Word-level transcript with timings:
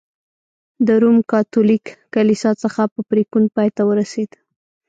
د 0.87 0.89
روم 1.01 1.17
کاتولیک 1.31 1.85
کلیسا 2.13 2.51
څخه 2.63 2.81
په 2.93 2.99
پرېکون 3.09 3.43
پای 3.55 3.69
ته 3.75 3.81
ورسېد. 3.89 4.31